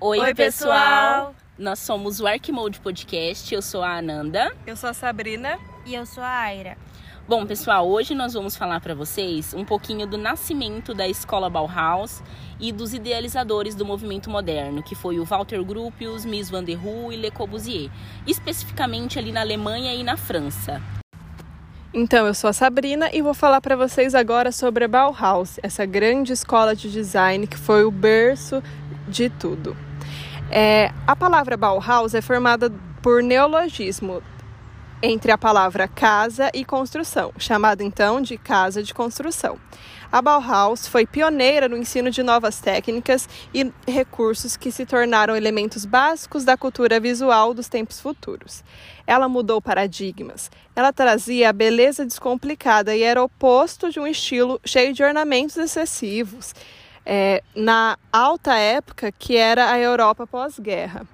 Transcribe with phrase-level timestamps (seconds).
[0.00, 0.70] Oi, Oi, pessoal.
[0.70, 1.34] pessoal.
[1.58, 3.52] Nós somos o Arquimode Podcast.
[3.52, 4.54] Eu sou a Ananda.
[4.64, 5.58] Eu sou a Sabrina.
[5.84, 6.78] E eu sou a Aira.
[7.26, 12.22] Bom, pessoal, hoje nós vamos falar para vocês um pouquinho do nascimento da escola Bauhaus
[12.60, 17.16] e dos idealizadores do movimento moderno, que foi o Walter Gropius, Mies van der Rohe
[17.16, 17.90] e Le Corbusier,
[18.24, 20.80] especificamente ali na Alemanha e na França.
[21.92, 25.84] Então, eu sou a Sabrina e vou falar para vocês agora sobre a Bauhaus, essa
[25.84, 28.62] grande escola de design que foi o berço
[29.08, 29.87] de tudo.
[30.50, 34.22] É, a palavra Bauhaus é formada por neologismo
[35.02, 39.58] entre a palavra casa e construção, chamada então de casa de construção.
[40.10, 45.84] A Bauhaus foi pioneira no ensino de novas técnicas e recursos que se tornaram elementos
[45.84, 48.64] básicos da cultura visual dos tempos futuros.
[49.06, 50.50] Ela mudou paradigmas.
[50.74, 56.54] Ela trazia a beleza descomplicada e era oposto de um estilo cheio de ornamentos excessivos.
[57.10, 61.06] É, na alta época que era a Europa pós-guerra.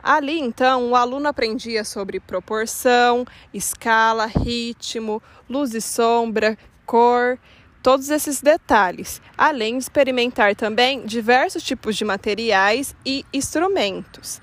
[0.00, 7.40] Ali, então, o aluno aprendia sobre proporção, escala, ritmo, luz e sombra, cor,
[7.82, 14.40] todos esses detalhes, além de experimentar também diversos tipos de materiais e instrumentos.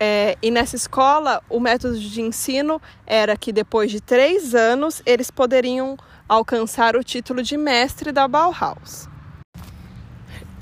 [0.00, 5.30] É, e nessa escola, o método de ensino era que depois de três anos eles
[5.30, 5.96] poderiam
[6.28, 9.13] alcançar o título de mestre da Bauhaus.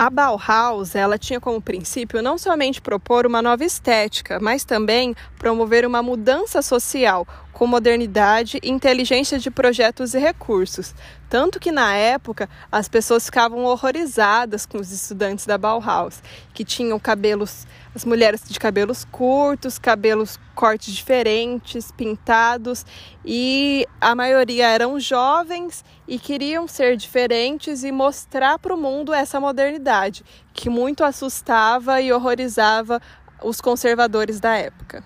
[0.03, 5.87] A Bauhaus, ela tinha como princípio não somente propor uma nova estética, mas também promover
[5.87, 10.93] uma mudança social com modernidade e inteligência de projetos e recursos.
[11.33, 16.99] Tanto que na época as pessoas ficavam horrorizadas com os estudantes da Bauhaus, que tinham
[16.99, 22.85] cabelos, as mulheres de cabelos curtos, cabelos cortes diferentes, pintados,
[23.25, 29.41] e a maioria eram jovens e queriam ser diferentes e mostrar para o mundo essa
[29.41, 33.01] modernidade, que muito assustava e horrorizava
[33.43, 35.03] os conservadores da época.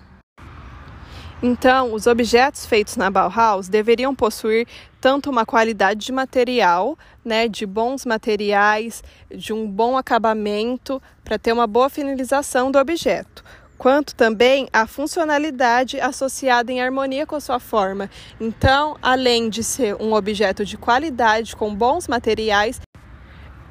[1.41, 4.67] Então, os objetos feitos na Bauhaus deveriam possuir
[5.07, 9.01] tanto uma qualidade de material, né, de bons materiais,
[9.33, 13.41] de um bom acabamento, para ter uma boa finalização do objeto,
[13.77, 18.09] quanto também a funcionalidade associada em harmonia com a sua forma.
[18.37, 22.81] Então, além de ser um objeto de qualidade, com bons materiais,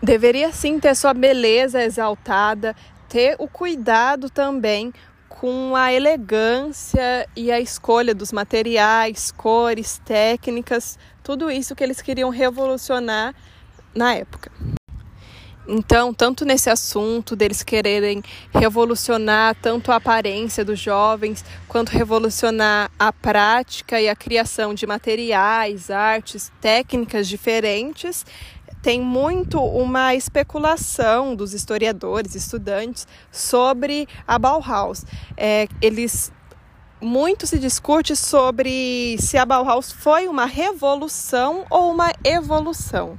[0.03, 2.75] deveria sim ter sua beleza exaltada,
[3.11, 4.91] ter o cuidado também
[5.47, 12.31] com a elegância e a escolha dos materiais, cores, técnicas, tudo isso que eles queriam
[12.31, 13.33] revolucionar
[13.95, 14.51] na época.
[15.69, 23.13] Então, tanto nesse assunto deles quererem revolucionar tanto a aparência dos jovens, quanto revolucionar a
[23.13, 28.27] prática e a criação de materiais, artes, técnicas diferentes,
[28.87, 35.05] tem muito uma especulação dos historiadores, estudantes, sobre a Bauhaus.
[35.37, 36.33] É, eles
[37.01, 43.19] muito se discute sobre se a Bauhaus foi uma revolução ou uma evolução.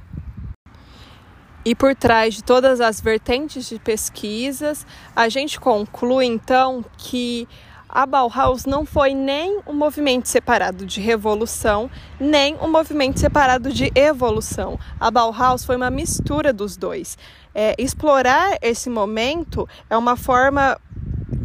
[1.66, 7.46] E por trás de todas as vertentes de pesquisas, a gente conclui então que
[7.88, 11.90] a Bauhaus não foi nem um movimento separado de revolução,
[12.20, 14.78] nem um movimento separado de evolução.
[15.00, 17.16] A Bauhaus foi uma mistura dos dois.
[17.54, 20.78] É, explorar esse momento é uma forma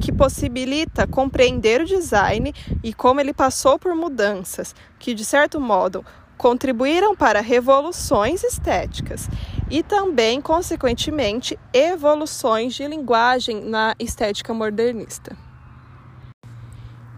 [0.02, 6.06] que possibilita compreender o design e como ele passou por mudanças, que de certo modo
[6.38, 9.30] contribuíram para revoluções estéticas
[9.70, 15.38] e também, consequentemente, evoluções de linguagem na estética modernista.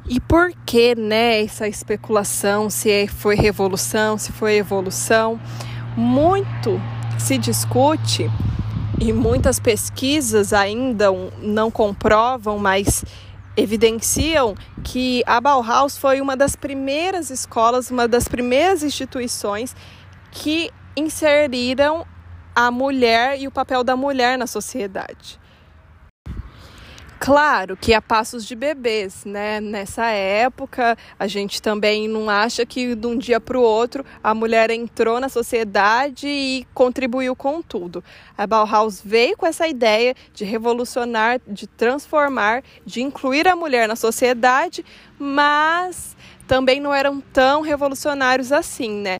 [0.07, 5.39] E por que, né, essa especulação se foi revolução, se foi evolução?
[5.97, 6.79] Muito
[7.17, 8.29] se discute
[8.99, 11.07] e muitas pesquisas ainda
[11.41, 13.03] não comprovam, mas
[13.57, 19.75] evidenciam que a Bauhaus foi uma das primeiras escolas, uma das primeiras instituições
[20.31, 22.05] que inseriram
[22.55, 25.39] a mulher e o papel da mulher na sociedade.
[27.19, 29.61] Claro que a passos de bebês, né?
[29.61, 34.33] Nessa época, a gente também não acha que de um dia para o outro a
[34.33, 38.03] mulher entrou na sociedade e contribuiu com tudo.
[38.37, 43.95] A Bauhaus veio com essa ideia de revolucionar, de transformar, de incluir a mulher na
[43.95, 44.85] sociedade,
[45.17, 46.15] mas
[46.47, 49.15] também não eram tão revolucionários assim, né?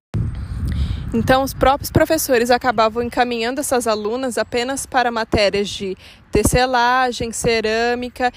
[1.18, 5.96] Então, os próprios professores acabavam encaminhando essas alunas apenas para matérias de
[6.30, 8.34] tecelagem, cerâmica,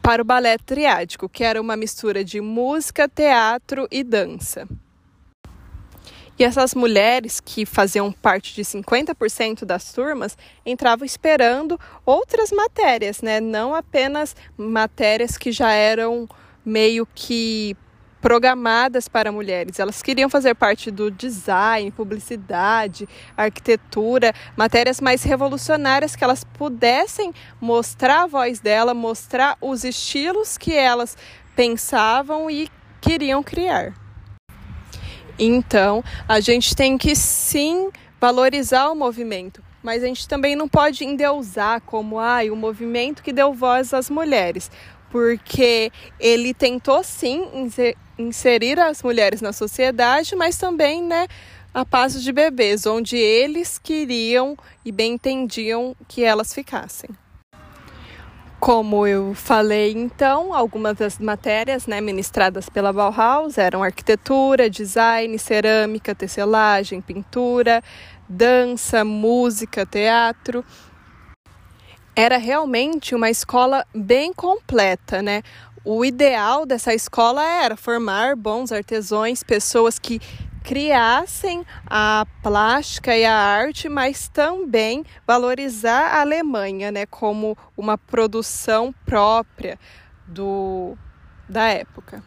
[0.00, 4.68] para o balé triádico, que era uma mistura de música, teatro e dança.
[6.38, 13.40] E essas mulheres que faziam parte de 50% das turmas entravam esperando outras matérias, né?
[13.40, 16.28] Não apenas matérias que já eram
[16.64, 17.76] meio que
[18.24, 19.78] programadas para mulheres.
[19.78, 23.06] Elas queriam fazer parte do design, publicidade,
[23.36, 30.72] arquitetura, matérias mais revolucionárias que elas pudessem mostrar a voz dela, mostrar os estilos que
[30.72, 31.18] elas
[31.54, 33.92] pensavam e queriam criar.
[35.38, 41.04] Então, a gente tem que sim valorizar o movimento, mas a gente também não pode
[41.04, 44.70] endeusar como ah, o movimento que deu voz às mulheres,
[45.10, 47.68] porque ele tentou sim
[48.18, 51.26] inserir as mulheres na sociedade, mas também, né,
[51.72, 57.10] a passos de bebês, onde eles queriam e bem entendiam que elas ficassem.
[58.60, 66.14] Como eu falei, então, algumas das matérias né, ministradas pela Bauhaus eram arquitetura, design, cerâmica,
[66.14, 67.82] tecelagem, pintura,
[68.26, 70.64] dança, música, teatro.
[72.16, 75.42] Era realmente uma escola bem completa, né?
[75.84, 80.20] O ideal dessa escola era formar bons artesãos, pessoas que
[80.62, 88.94] criassem a plástica e a arte, mas também valorizar a Alemanha, né, como uma produção
[89.04, 89.78] própria
[90.26, 90.96] do
[91.46, 92.24] da época.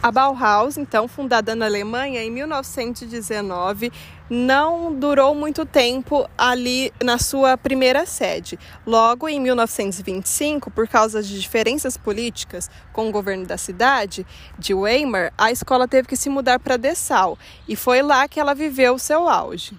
[0.00, 3.92] A Bauhaus, então fundada na Alemanha em 1919,
[4.28, 8.58] não durou muito tempo ali na sua primeira sede.
[8.86, 14.26] Logo, em 1925, por causa de diferenças políticas com o governo da cidade
[14.58, 17.38] de Weimar, a escola teve que se mudar para Dessau
[17.68, 19.78] e foi lá que ela viveu o seu auge.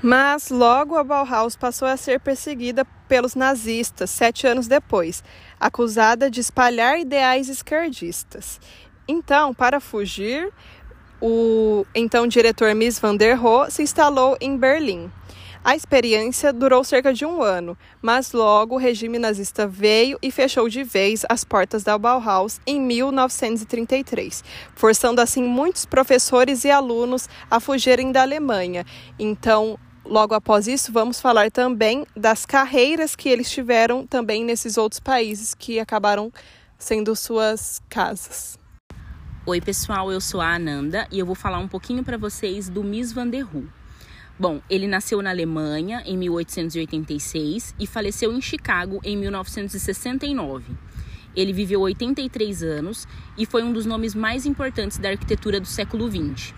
[0.00, 5.24] Mas logo a Bauhaus passou a ser perseguida pelos nazistas sete anos depois,
[5.58, 8.60] acusada de espalhar ideais esquerdistas.
[9.08, 10.52] Então, para fugir,
[11.20, 15.10] o então diretor Miss van der Rohe se instalou em Berlim.
[15.64, 20.68] A experiência durou cerca de um ano, mas logo o regime nazista veio e fechou
[20.68, 24.44] de vez as portas da Bauhaus em 1933,
[24.74, 28.86] forçando assim muitos professores e alunos a fugirem da Alemanha.
[29.18, 35.00] Então, logo após isso, vamos falar também das carreiras que eles tiveram também nesses outros
[35.00, 36.32] países que acabaram
[36.78, 38.57] sendo suas casas.
[39.48, 42.84] Oi, pessoal, eu sou a Ananda e eu vou falar um pouquinho para vocês do
[42.84, 43.66] Miss Van der Rohe.
[44.38, 50.76] Bom, ele nasceu na Alemanha em 1886 e faleceu em Chicago em 1969.
[51.34, 53.08] Ele viveu 83 anos
[53.38, 56.52] e foi um dos nomes mais importantes da arquitetura do século XX.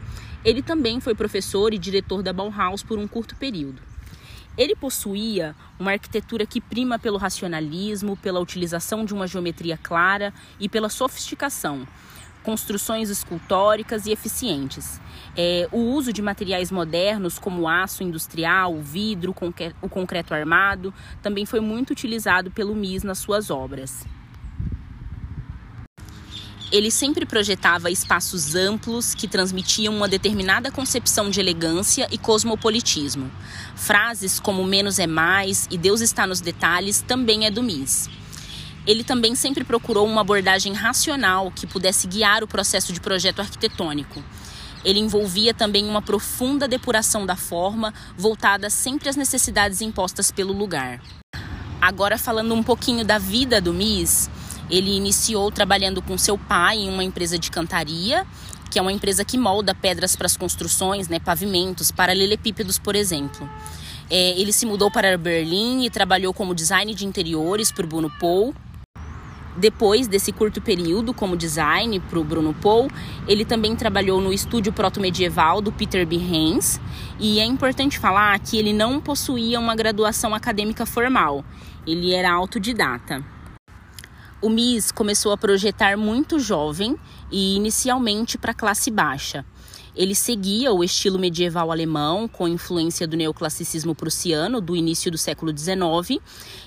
[0.44, 3.80] Ele também foi professor e diretor da Bauhaus por um curto período.
[4.58, 10.68] Ele possuía uma arquitetura que prima pelo racionalismo, pela utilização de uma geometria clara e
[10.68, 11.86] pela sofisticação,
[12.42, 15.00] construções escultóricas e eficientes.
[15.36, 19.34] É, o uso de materiais modernos como aço industrial, vidro,
[19.80, 20.92] o concreto armado,
[21.22, 24.04] também foi muito utilizado pelo MIS nas suas obras.
[26.72, 33.28] Ele sempre projetava espaços amplos que transmitiam uma determinada concepção de elegância e cosmopolitismo.
[33.74, 38.08] Frases como menos é mais e Deus está nos detalhes também é do MIS
[38.86, 44.22] ele também sempre procurou uma abordagem racional que pudesse guiar o processo de projeto arquitetônico.
[44.84, 51.00] Ele envolvia também uma profunda depuração da forma, voltada sempre às necessidades impostas pelo lugar.
[51.80, 54.30] Agora, falando um pouquinho da vida do Miss,
[54.70, 58.26] ele iniciou trabalhando com seu pai em uma empresa de cantaria,
[58.70, 63.48] que é uma empresa que molda pedras para as construções, né, pavimentos, paralelepípedos, por exemplo.
[64.08, 68.54] É, ele se mudou para Berlim e trabalhou como design de interiores por Bruno Paul
[69.60, 72.88] depois desse curto período como design para o Bruno Paul,
[73.28, 76.16] ele também trabalhou no estúdio proto-medieval do Peter B.
[76.16, 76.80] Haynes.
[77.18, 81.44] E é importante falar que ele não possuía uma graduação acadêmica formal,
[81.86, 83.22] ele era autodidata.
[84.42, 86.96] O MIS começou a projetar muito jovem
[87.30, 89.44] e inicialmente para classe baixa.
[89.94, 95.56] Ele seguia o estilo medieval alemão, com influência do neoclassicismo prussiano do início do século
[95.56, 96.22] XIX,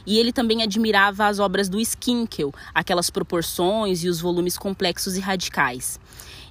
[0.05, 5.19] e ele também admirava as obras do Skinkel, aquelas proporções e os volumes complexos e
[5.19, 5.99] radicais.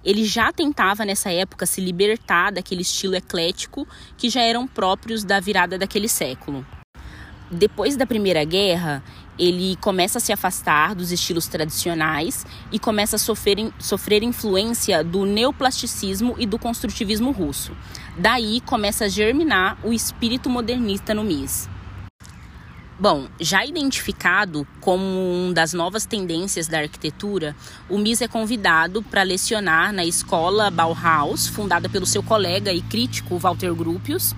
[0.04, 3.86] Ele já tentava nessa época se libertar daquele estilo eclético
[4.16, 6.66] que já eram próprios da virada daquele século.
[7.50, 9.04] Depois da Primeira Guerra,
[9.38, 15.24] ele começa a se afastar dos estilos tradicionais e começa a sofrer, sofrer influência do
[15.24, 17.72] neoplasticismo e do construtivismo russo.
[18.16, 21.68] Daí começa a germinar o espírito modernista no MIS.
[23.00, 27.56] Bom, já identificado como uma das novas tendências da arquitetura,
[27.88, 33.38] o MIS é convidado para lecionar na escola Bauhaus, fundada pelo seu colega e crítico
[33.38, 34.36] Walter Gropius,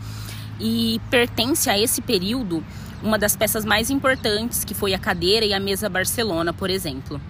[0.58, 2.64] e pertence a esse período
[3.04, 7.20] uma das peças mais importantes, que foi a cadeira e a mesa Barcelona, por exemplo.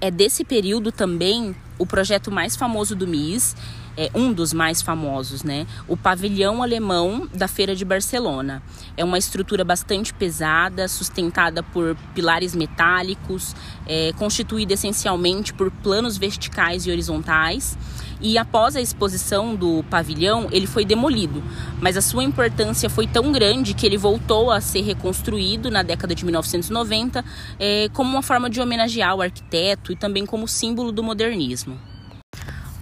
[0.00, 3.56] É desse período também o projeto mais famoso do MIS,
[3.96, 5.66] é um dos mais famosos, né?
[5.88, 8.62] O pavilhão alemão da Feira de Barcelona.
[8.96, 13.56] É uma estrutura bastante pesada, sustentada por pilares metálicos,
[13.86, 17.76] é, constituída essencialmente por planos verticais e horizontais.
[18.20, 21.42] E após a exposição do pavilhão, ele foi demolido,
[21.80, 26.14] mas a sua importância foi tão grande que ele voltou a ser reconstruído na década
[26.14, 27.24] de 1990
[27.58, 31.78] é, como uma forma de homenagear o arquiteto e também como símbolo do modernismo.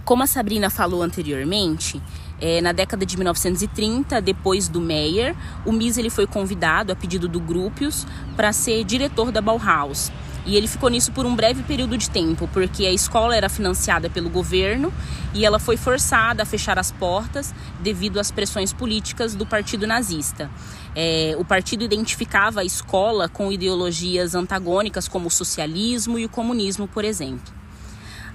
[0.03, 2.01] Como a Sabrina falou anteriormente,
[2.39, 7.27] é, na década de 1930, depois do Meyer, o Mies ele foi convidado, a pedido
[7.27, 10.11] do Gropius, para ser diretor da Bauhaus.
[10.47, 14.09] E ele ficou nisso por um breve período de tempo, porque a escola era financiada
[14.09, 14.93] pelo governo
[15.33, 20.49] e ela foi forçada a fechar as portas devido às pressões políticas do partido nazista.
[20.95, 26.87] É, o partido identificava a escola com ideologias antagônicas como o socialismo e o comunismo,
[26.87, 27.53] por exemplo.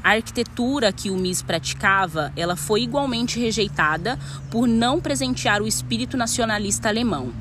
[0.05, 4.19] A arquitetura que o MIS praticava, ela foi igualmente rejeitada
[4.51, 7.33] por não presentear o espírito nacionalista alemão.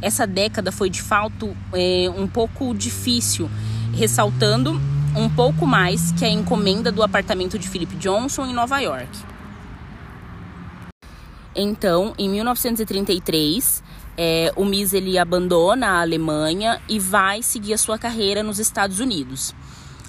[0.00, 3.50] Essa década foi de fato é, um pouco difícil,
[3.94, 4.80] ressaltando
[5.16, 9.10] um pouco mais que a encomenda do apartamento de Philip Johnson em Nova York.
[11.54, 13.82] Então, em 1933,
[14.16, 19.00] é, o MIS ele abandona a Alemanha e vai seguir a sua carreira nos Estados
[19.00, 19.54] Unidos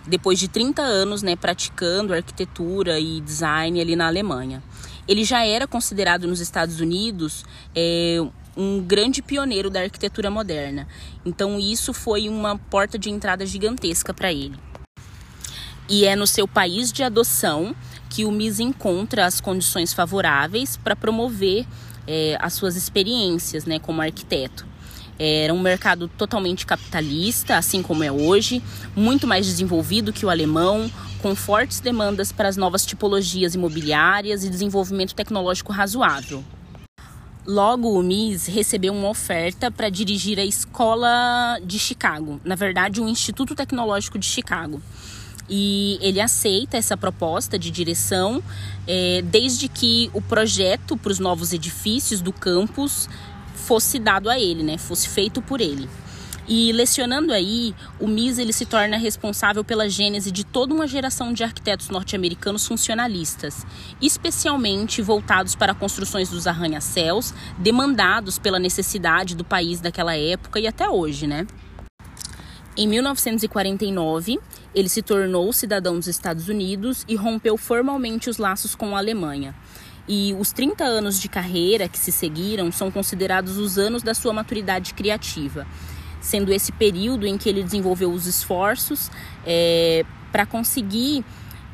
[0.08, 4.64] depois de 30 anos né, praticando arquitetura e design ali na Alemanha.
[5.08, 7.46] Ele já era considerado nos Estados Unidos
[7.76, 8.20] é,
[8.56, 10.88] um grande pioneiro da arquitetura moderna.
[11.26, 14.56] Então isso foi uma porta de entrada gigantesca para ele.
[15.90, 17.76] E é no seu país de adoção
[18.10, 21.66] que o MIS encontra as condições favoráveis para promover
[22.08, 24.66] é, as suas experiências né, como arquiteto.
[25.18, 28.62] Era um mercado totalmente capitalista, assim como é hoje,
[28.96, 30.90] muito mais desenvolvido que o alemão,
[31.22, 36.44] com fortes demandas para as novas tipologias imobiliárias e desenvolvimento tecnológico razoável.
[37.46, 43.10] Logo, o MIS recebeu uma oferta para dirigir a Escola de Chicago, na verdade, o
[43.10, 44.82] Instituto Tecnológico de Chicago.
[45.50, 48.44] E ele aceita essa proposta de direção,
[48.88, 53.10] é, desde que o projeto para os novos edifícios do campus
[53.56, 54.78] fosse dado a ele, né?
[54.78, 55.90] Fosse feito por ele.
[56.48, 61.34] E lecionando aí, o MIS ele se torna responsável pela gênese de toda uma geração
[61.34, 63.66] de arquitetos norte-americanos funcionalistas,
[64.02, 70.90] especialmente voltados para construções dos arranha-céus, demandados pela necessidade do país daquela época e até
[70.90, 71.46] hoje, né?
[72.76, 74.40] Em 1949,
[74.74, 79.54] ele se tornou cidadão dos Estados Unidos e rompeu formalmente os laços com a Alemanha.
[80.08, 84.34] E os 30 anos de carreira que se seguiram são considerados os anos da sua
[84.34, 85.68] maturidade criativa,
[86.22, 89.12] sendo esse período em que ele desenvolveu os esforços
[89.46, 91.26] é, para conseguir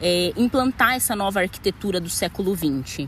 [0.01, 3.08] é, implantar essa nova arquitetura do século XX.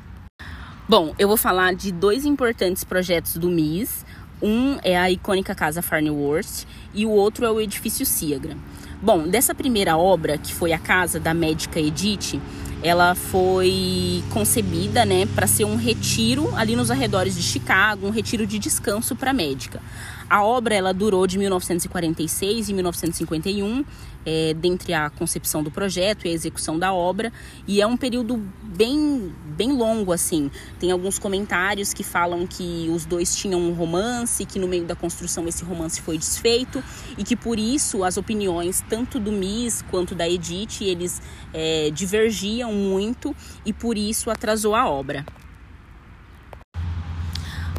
[0.88, 4.06] Bom, eu vou falar de dois importantes projetos do MIS.
[4.42, 8.58] Um é a icônica Casa Farnworth e o outro é o Edifício Siagra.
[9.02, 12.42] Bom, dessa primeira obra, que foi a casa da médica Edith,
[12.82, 18.48] ela foi concebida, né, para ser um retiro ali nos arredores de Chicago, um retiro
[18.48, 19.82] de descanso para médica.
[20.30, 23.84] A obra ela durou de 1946 e 1951,
[24.24, 27.34] é, dentre a concepção do projeto e a execução da obra,
[27.68, 30.52] e é um período bem, bem longo assim.
[30.80, 34.96] Tem alguns comentários que falam que os dois tinham um romance, que no meio da
[34.96, 36.84] construção esse romance foi desfeito
[37.18, 41.20] e que por isso as opiniões tanto do Miss quanto da Edith eles
[41.52, 45.26] é, divergiam muito e por isso atrasou a obra.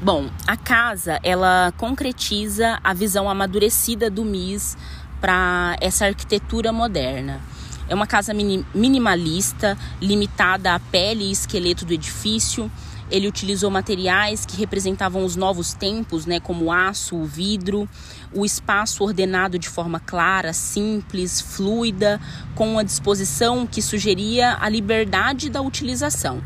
[0.02, 4.75] Bom, a casa ela concretiza a visão amadurecida do MIS
[5.21, 7.38] para essa arquitetura moderna.
[7.87, 12.73] É uma casa minimalista, limitada à pele e esqueleto do edifício.
[13.11, 17.87] Ele utilizou materiais que representavam os novos tempos, né, como o aço, o vidro,
[18.33, 22.19] o espaço ordenado de forma clara, simples, fluida,
[22.54, 26.40] com uma disposição que sugeria a liberdade da utilização.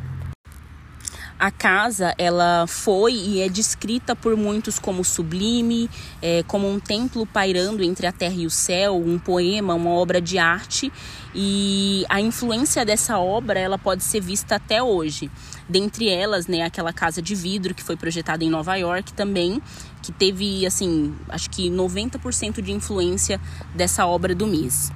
[1.44, 5.90] A casa, ela foi e é descrita por muitos como sublime,
[6.22, 10.22] é, como um templo pairando entre a terra e o céu, um poema, uma obra
[10.22, 10.90] de arte.
[11.34, 15.30] E a influência dessa obra, ela pode ser vista até hoje.
[15.68, 19.60] Dentre elas, né, aquela casa de vidro que foi projetada em Nova York também,
[20.00, 23.38] que teve, assim, acho que 90% de influência
[23.74, 24.90] dessa obra do Mies.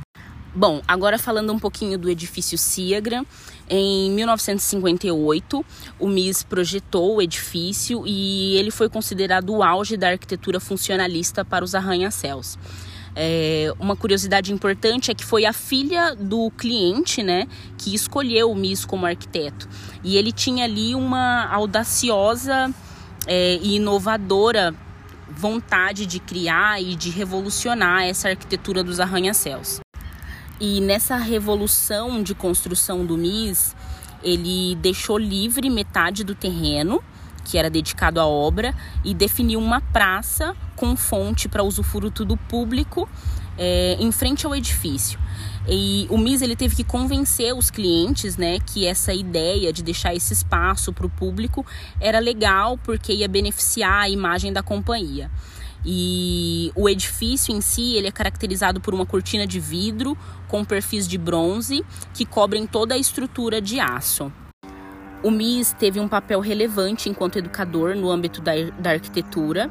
[0.58, 3.24] Bom, agora falando um pouquinho do edifício Ciagra,
[3.70, 5.64] em 1958
[6.00, 11.64] o MIS projetou o edifício e ele foi considerado o auge da arquitetura funcionalista para
[11.64, 12.58] os arranha-céus.
[13.14, 17.46] É, uma curiosidade importante é que foi a filha do cliente, né,
[17.76, 19.68] que escolheu o MIS como arquiteto.
[20.02, 22.74] E ele tinha ali uma audaciosa
[23.28, 24.74] é, e inovadora
[25.30, 29.78] vontade de criar e de revolucionar essa arquitetura dos arranha-céus.
[30.60, 33.74] E nessa revolução de construção do MIS,
[34.22, 37.02] ele deixou livre metade do terreno
[37.48, 43.08] que era dedicado à obra e definiu uma praça com fonte para usufruto do público
[43.56, 45.18] é, em frente ao edifício.
[45.66, 50.14] E o MIS ele teve que convencer os clientes, né, que essa ideia de deixar
[50.14, 51.64] esse espaço para o público
[52.00, 55.30] era legal porque ia beneficiar a imagem da companhia.
[55.90, 61.08] E o edifício em si, ele é caracterizado por uma cortina de vidro com perfis
[61.08, 64.30] de bronze que cobrem toda a estrutura de aço.
[65.22, 69.70] O MIS teve um papel relevante enquanto educador no âmbito da, da arquitetura.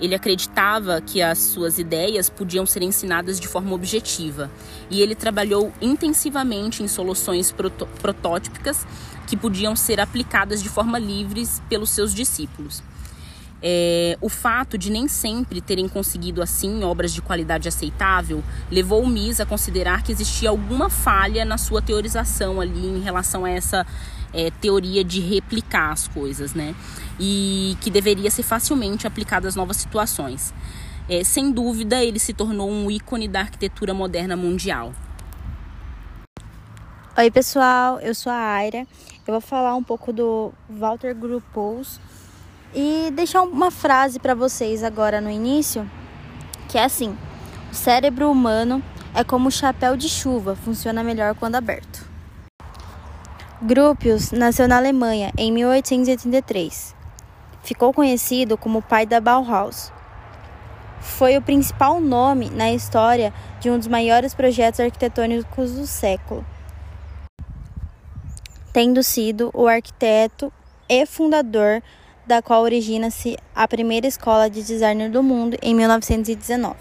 [0.00, 4.48] Ele acreditava que as suas ideias podiam ser ensinadas de forma objetiva
[4.88, 7.88] e ele trabalhou intensivamente em soluções proto
[9.26, 12.84] que podiam ser aplicadas de forma livre pelos seus discípulos.
[13.68, 19.08] É, o fato de nem sempre terem conseguido assim obras de qualidade aceitável levou o
[19.08, 23.84] MIS a considerar que existia alguma falha na sua teorização ali em relação a essa
[24.32, 26.76] é, teoria de replicar as coisas, né?
[27.18, 30.54] E que deveria ser facilmente aplicada às novas situações.
[31.08, 34.92] É, sem dúvida, ele se tornou um ícone da arquitetura moderna mundial.
[37.18, 38.86] Oi, pessoal, eu sou a Aira.
[39.26, 41.98] Eu vou falar um pouco do Walter Gropius
[42.76, 45.90] e deixar uma frase para vocês agora no início,
[46.68, 47.16] que é assim:
[47.72, 48.82] o cérebro humano
[49.14, 52.06] é como o chapéu de chuva, funciona melhor quando aberto.
[53.62, 56.94] Gropius nasceu na Alemanha em 1883.
[57.62, 59.90] Ficou conhecido como o pai da Bauhaus.
[61.00, 66.44] Foi o principal nome na história de um dos maiores projetos arquitetônicos do século,
[68.72, 70.52] tendo sido o arquiteto
[70.88, 71.82] e fundador
[72.26, 76.76] da qual origina-se a primeira escola de designer do mundo em 1919.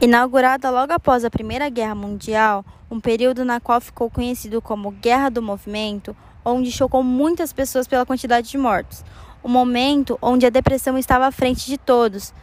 [0.00, 5.28] Inaugurada logo após a Primeira Guerra Mundial, um período na qual ficou conhecido como Guerra
[5.28, 9.04] do Movimento, onde chocou muitas pessoas pela quantidade de mortos.
[9.44, 12.34] Um momento onde a depressão estava à frente de todos.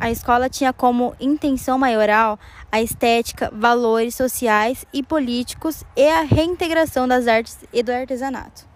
[0.00, 2.38] A escola tinha como intenção maioral
[2.72, 8.73] a estética, valores sociais e políticos e a reintegração das artes e do artesanato.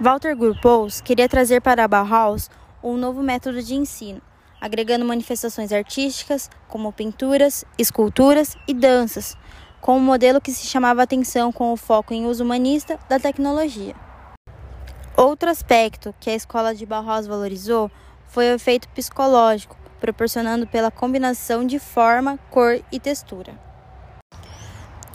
[0.00, 2.50] Walter Gropius queria trazer para a Bauhaus
[2.82, 4.20] um novo método de ensino,
[4.60, 9.36] agregando manifestações artísticas como pinturas, esculturas e danças,
[9.80, 13.94] com um modelo que se chamava atenção com o foco em uso humanista da tecnologia.
[15.16, 17.88] Outro aspecto que a escola de Bauhaus valorizou
[18.26, 23.56] foi o efeito psicológico, proporcionando pela combinação de forma, cor e textura.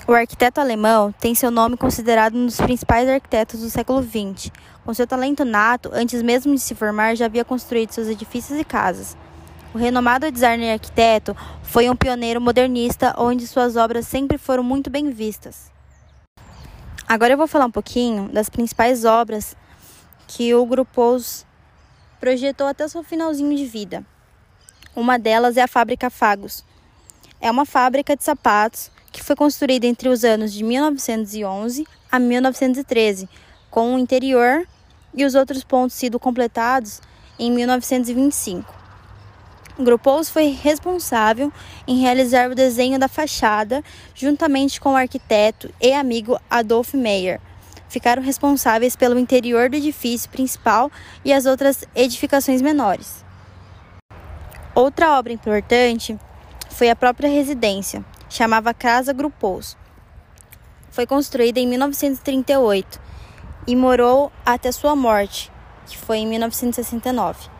[0.10, 4.52] O arquiteto alemão tem seu nome considerado um dos principais arquitetos do século XX.
[4.86, 8.64] Com seu talento nato, antes mesmo de se formar, já havia construído seus edifícios e
[8.64, 9.16] casas.
[9.74, 15.12] O renomado designer arquiteto foi um pioneiro modernista onde suas obras sempre foram muito bem
[15.12, 15.72] vistas.
[17.08, 19.56] Agora eu vou falar um pouquinho das principais obras
[20.28, 21.46] que o Grupos
[22.20, 24.06] projetou até seu finalzinho de vida.
[24.96, 26.64] Uma delas é a Fábrica Fagos.
[27.40, 33.30] É uma fábrica de sapatos que foi construída entre os anos de 1911 a 1913,
[33.70, 34.68] com o interior
[35.14, 37.02] e os outros pontos sido completados
[37.38, 38.80] em 1925.
[39.80, 41.54] Grupos foi responsável
[41.88, 43.82] em realizar o desenho da fachada
[44.14, 47.40] juntamente com o arquiteto e amigo Adolf Meyer.
[47.88, 50.92] Ficaram responsáveis pelo interior do edifício principal
[51.24, 53.24] e as outras edificações menores.
[54.76, 56.20] Outra obra importante
[56.70, 59.78] foi a própria residência, chamava Casa Grupos.
[60.92, 63.00] Foi construída em 1938
[63.70, 65.52] e morou até sua morte,
[65.86, 67.52] que foi em 1969.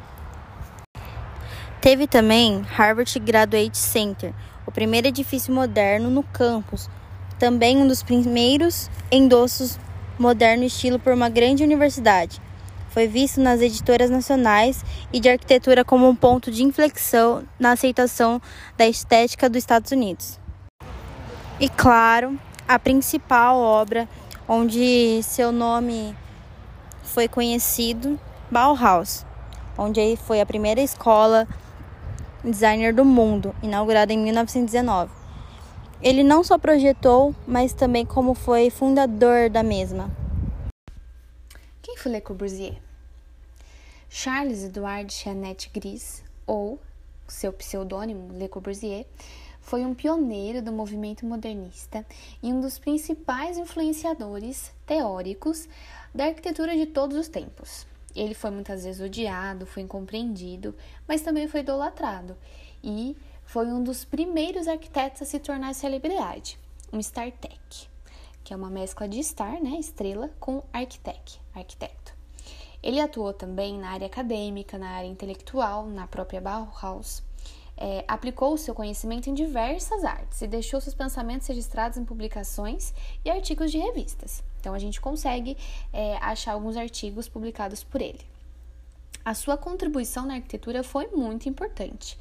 [1.80, 4.34] Teve também Harvard Graduate Center,
[4.66, 6.90] o primeiro edifício moderno no campus,
[7.38, 9.78] também um dos primeiros endossos
[10.18, 12.42] moderno estilo por uma grande universidade.
[12.90, 18.42] Foi visto nas editoras nacionais e de arquitetura como um ponto de inflexão na aceitação
[18.76, 20.40] da estética dos Estados Unidos.
[21.60, 22.36] E claro,
[22.68, 24.10] a principal obra
[24.52, 26.18] onde seu nome
[27.04, 29.24] foi conhecido, Bauhaus,
[29.78, 31.48] onde foi a primeira escola
[32.44, 35.12] designer do mundo, inaugurada em 1919.
[36.02, 40.10] Ele não só projetou, mas também como foi fundador da mesma.
[41.84, 42.82] Quem foi Le Corbusier?
[44.10, 46.80] Charles Edouard Jeannette Gris, ou
[47.28, 49.06] seu pseudônimo Le Corbusier,
[49.70, 52.04] foi um pioneiro do movimento modernista
[52.42, 55.70] e um dos principais influenciadores teóricos
[56.12, 57.86] da arquitetura de todos os tempos.
[58.16, 60.76] Ele foi muitas vezes odiado, foi incompreendido,
[61.08, 62.36] mas também foi idolatrado
[62.84, 66.58] e foi um dos primeiros arquitetos a se tornar celebridade,
[66.92, 67.88] um StarTech,
[68.44, 72.12] que é uma mescla de star, né, estrela, com arquitect, arquiteto.
[72.82, 77.29] Ele atuou também na área acadêmica, na área intelectual, na própria Bauhaus.
[77.82, 82.94] É, aplicou o seu conhecimento em diversas artes e deixou seus pensamentos registrados em publicações
[83.24, 84.44] e artigos de revistas.
[84.60, 85.56] Então a gente consegue
[85.94, 88.20] é, achar alguns artigos publicados por ele.
[89.24, 92.18] A sua contribuição na arquitetura foi muito importante.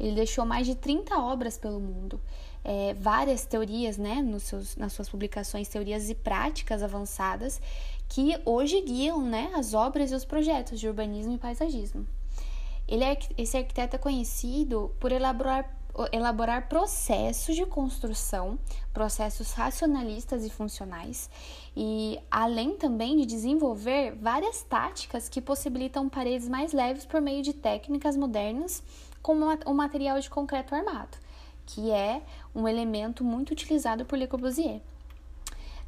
[0.00, 2.20] Ele deixou mais de 30 obras pelo mundo,
[2.64, 7.60] é, várias teorias, né, nos seus, nas suas publicações, teorias e práticas avançadas
[8.08, 12.06] que hoje guiam né, as obras e os projetos de urbanismo e paisagismo.
[12.92, 15.78] Ele é, esse arquiteto é conhecido por elaborar
[16.10, 18.58] elaborar processos de construção,
[18.94, 21.28] processos racionalistas e funcionais,
[21.76, 27.52] e além também de desenvolver várias táticas que possibilitam paredes mais leves por meio de
[27.52, 28.82] técnicas modernas,
[29.22, 31.18] como o material de concreto armado,
[31.66, 32.22] que é
[32.54, 34.80] um elemento muito utilizado por Le Corbusier.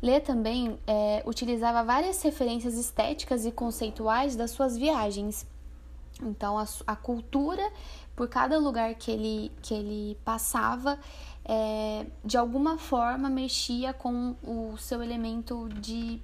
[0.03, 5.47] Le também é, utilizava várias referências estéticas e conceituais das suas viagens.
[6.23, 7.63] Então, a, a cultura
[8.15, 10.99] por cada lugar que ele, que ele passava,
[11.45, 16.23] é, de alguma forma mexia com o seu elemento de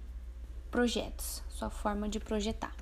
[0.70, 2.74] projetos, sua forma de projetar.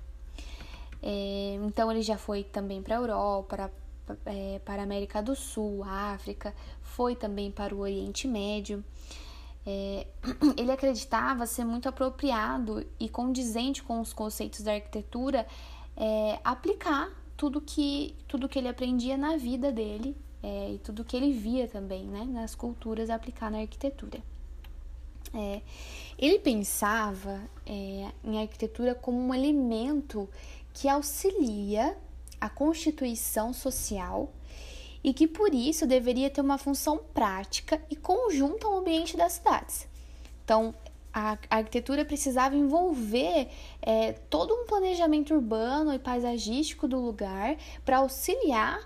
[1.02, 3.70] É, então ele já foi também para a Europa,
[4.06, 8.84] para, é, para a América do Sul, África, foi também para o Oriente Médio.
[9.66, 10.06] É,
[10.56, 15.46] ele acreditava ser muito apropriado e condizente com os conceitos da arquitetura
[15.98, 21.16] é, aplicar tudo que, tudo que ele aprendia na vida dele é, e tudo que
[21.16, 24.22] ele via também né, nas culturas aplicar na arquitetura.
[25.34, 25.60] É,
[26.16, 30.28] ele pensava é, em arquitetura como um elemento
[30.72, 31.98] que auxilia
[32.40, 34.32] a constituição social
[35.02, 39.86] e que por isso deveria ter uma função prática e conjunta ao ambiente das cidades.
[40.44, 40.74] Então,
[41.18, 43.48] a arquitetura precisava envolver
[43.82, 48.80] é, todo um planejamento urbano e paisagístico do lugar para auxiliar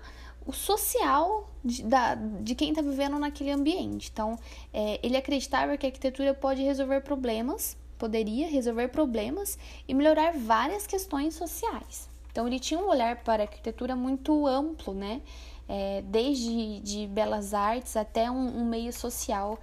[0.45, 4.09] o social de, da, de quem está vivendo naquele ambiente.
[4.11, 4.37] Então,
[4.73, 10.85] é, ele acreditava que a arquitetura pode resolver problemas, poderia resolver problemas e melhorar várias
[10.85, 12.09] questões sociais.
[12.31, 15.21] Então, ele tinha um olhar para a arquitetura muito amplo, né?
[15.69, 19.57] É, desde de belas artes até um, um meio social.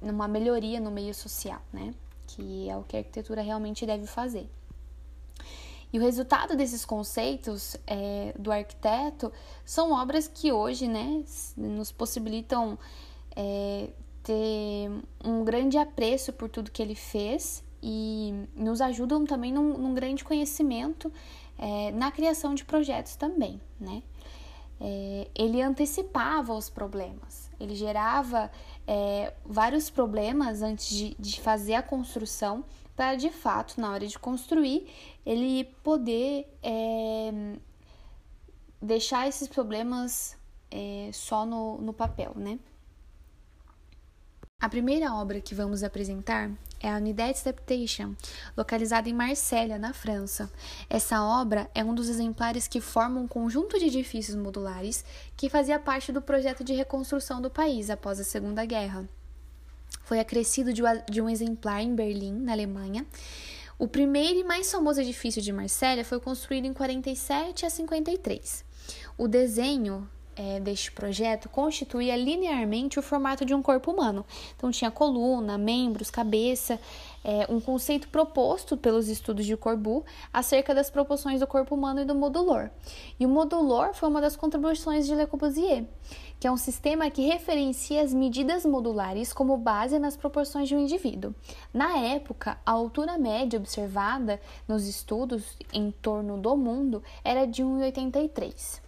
[0.00, 1.94] Numa melhoria no meio social, né?
[2.26, 4.48] Que é o que a arquitetura realmente deve fazer.
[5.92, 9.32] E o resultado desses conceitos é, do arquiteto
[9.64, 11.22] são obras que hoje né,
[11.56, 12.76] nos possibilitam
[13.36, 13.90] é,
[14.24, 14.90] ter
[15.24, 20.24] um grande apreço por tudo que ele fez e nos ajudam também num, num grande
[20.24, 21.12] conhecimento
[21.56, 23.60] é, na criação de projetos também.
[23.78, 24.02] Né?
[24.80, 28.50] É, ele antecipava os problemas, ele gerava
[28.86, 34.18] é, vários problemas antes de, de fazer a construção, para de fato, na hora de
[34.18, 34.88] construir,
[35.26, 37.56] ele poder é,
[38.80, 40.36] deixar esses problemas
[40.70, 42.58] é, só no, no papel, né?
[44.64, 46.50] A primeira obra que vamos apresentar
[46.80, 48.14] é a Unidade Adaptation,
[48.56, 50.50] localizada em Marsella, na França.
[50.88, 55.04] Essa obra é um dos exemplares que formam um conjunto de edifícios modulares
[55.36, 59.06] que fazia parte do projeto de reconstrução do país após a Segunda Guerra.
[60.02, 63.04] Foi acrescido de um exemplar em Berlim, na Alemanha.
[63.78, 68.64] O primeiro e mais famoso edifício de Marsella foi construído em 47 a 53.
[69.18, 74.24] O desenho é, deste projeto constituía linearmente o formato de um corpo humano.
[74.56, 76.78] Então, tinha coluna, membros, cabeça,
[77.24, 82.04] é, um conceito proposto pelos estudos de Corbu acerca das proporções do corpo humano e
[82.04, 82.70] do modulor.
[83.18, 85.86] E o modulor foi uma das contribuições de Le Corbusier,
[86.38, 90.80] que é um sistema que referencia as medidas modulares como base nas proporções de um
[90.80, 91.34] indivíduo.
[91.72, 98.83] Na época, a altura média observada nos estudos em torno do mundo era de 1,83.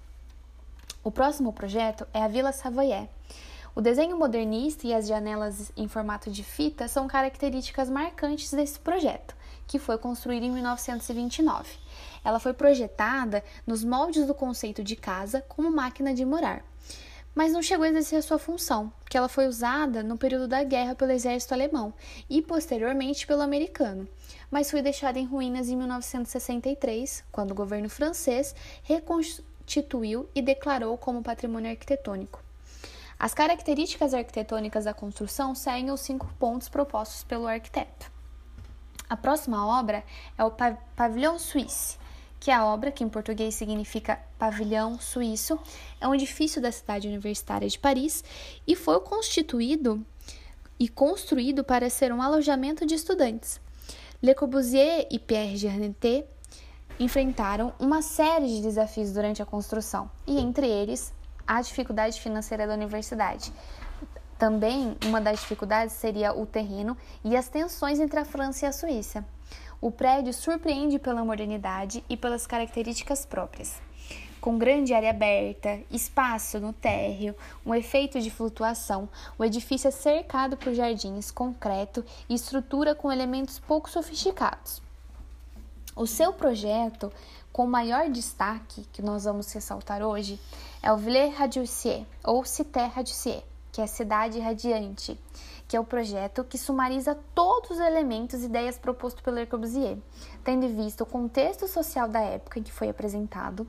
[1.07, 3.09] O próximo projeto é a Vila Savoyer.
[3.77, 9.37] O desenho modernista e as janelas em formato de fita são características marcantes desse projeto,
[9.69, 11.79] que foi construído em 1929.
[12.25, 16.65] Ela foi projetada nos moldes do conceito de casa como máquina de morar,
[17.37, 20.65] mas não chegou a exercer a sua função, porque ela foi usada no período da
[20.65, 21.95] guerra pelo exército alemão
[22.29, 24.09] e posteriormente pelo americano,
[24.51, 28.57] mas foi deixada em ruínas em 1963, quando o governo francês
[29.67, 32.43] reconstituiu e declarou como patrimônio arquitetônico.
[33.19, 38.11] As características arquitetônicas da construção seguem os cinco pontos propostos pelo arquiteto.
[39.09, 40.05] A próxima obra
[40.39, 40.53] é o
[40.95, 41.99] Pavilhão Suíce,
[42.39, 45.59] que é a obra, que em português significa Pavilhão Suíço,
[46.01, 48.23] é um edifício da cidade universitária de Paris
[48.67, 50.05] e foi constituído
[50.79, 53.61] e construído para ser um alojamento de estudantes.
[54.23, 56.27] Le Corbusier e Pierre Gernetet
[56.99, 61.13] enfrentaram uma série de desafios durante a construção, e entre eles
[61.47, 63.53] a dificuldade financeira da universidade.
[64.39, 68.73] Também uma das dificuldades seria o terreno e as tensões entre a França e a
[68.73, 69.25] Suíça.
[69.81, 73.81] O prédio surpreende pela modernidade e pelas características próprias.
[74.41, 80.57] Com grande área aberta, espaço no térreo, um efeito de flutuação, o edifício é cercado
[80.57, 84.86] por jardins, concreto e estrutura com elementos pouco sofisticados.
[85.97, 87.11] O seu projeto
[87.51, 90.39] com maior destaque, que nós vamos ressaltar hoje,
[90.83, 95.19] é o Villers Radiussier, ou Cité Radiussier, que é Cidade Radiante,
[95.67, 99.97] que é o projeto que sumariza todos os elementos e ideias propostos pelo Le Corbusier,
[100.45, 103.67] tendo em vista o contexto social da época em que foi apresentado.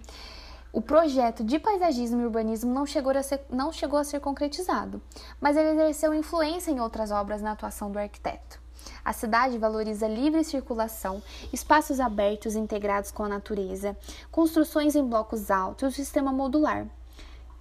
[0.73, 5.01] O projeto de paisagismo e urbanismo não chegou, a ser, não chegou a ser concretizado,
[5.39, 8.66] mas ele exerceu influência em outras obras na atuação do arquiteto.
[9.07, 13.95] A cidade valoriza livre circulação, espaços abertos integrados com a natureza,
[14.29, 16.85] construções em blocos altos e o sistema modular,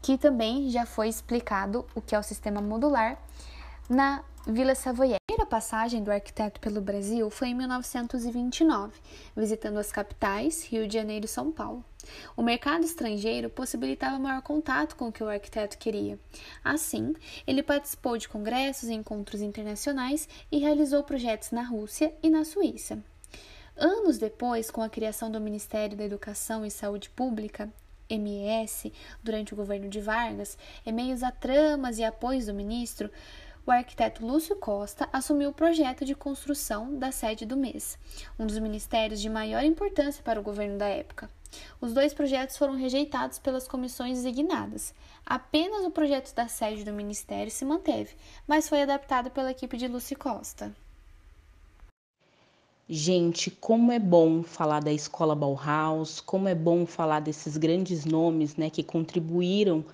[0.03, 3.17] que também já foi explicado o que é o sistema modular
[3.89, 5.19] na Vila Savoyer.
[5.19, 8.93] A primeira passagem do arquiteto pelo Brasil foi em 1929,
[9.37, 11.85] visitando as capitais Rio de Janeiro e São Paulo.
[12.37, 16.19] O mercado estrangeiro possibilitava maior contato com o que o arquiteto queria.
[16.65, 17.15] Assim,
[17.47, 23.03] ele participou de congressos e encontros internacionais e realizou projetos na Rússia e na Suíça.
[23.77, 27.71] Anos depois, com a criação do Ministério da Educação e Saúde Pública,
[28.09, 28.87] MES,
[29.23, 33.11] durante o governo de Vargas, em meios a tramas e apoios do ministro,
[33.67, 37.99] o arquiteto Lúcio Costa assumiu o projeto de construção da sede do MES,
[38.39, 41.29] um dos ministérios de maior importância para o governo da época.
[41.81, 44.95] Os dois projetos foram rejeitados pelas comissões designadas.
[45.25, 48.15] Apenas o projeto da sede do Ministério se manteve,
[48.47, 50.75] mas foi adaptado pela equipe de Lucy Costa.
[52.89, 58.55] Gente, como é bom falar da escola Bauhaus, como é bom falar desses grandes nomes
[58.55, 59.85] né, que contribuíram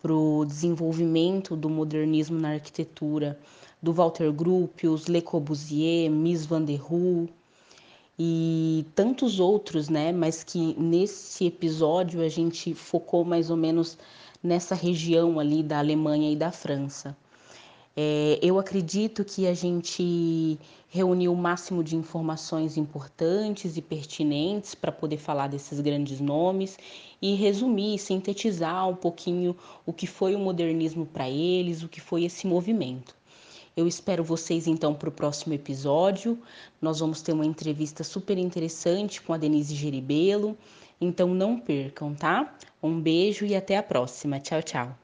[0.00, 3.38] para o desenvolvimento do modernismo na arquitetura,
[3.82, 7.28] do Walter Gropius, Le Corbusier, Mies van der Rohe,
[8.18, 10.12] e tantos outros, né?
[10.12, 13.98] Mas que nesse episódio a gente focou mais ou menos
[14.42, 17.16] nessa região ali da Alemanha e da França.
[17.96, 24.90] É, eu acredito que a gente reuniu o máximo de informações importantes e pertinentes para
[24.90, 26.78] poder falar desses grandes nomes
[27.20, 32.24] e resumir, sintetizar um pouquinho o que foi o modernismo para eles, o que foi
[32.24, 33.14] esse movimento.
[33.76, 36.38] Eu espero vocês então para o próximo episódio.
[36.80, 40.56] Nós vamos ter uma entrevista super interessante com a Denise Geribelo.
[41.00, 42.54] Então não percam, tá?
[42.82, 44.38] Um beijo e até a próxima.
[44.38, 45.01] Tchau, tchau.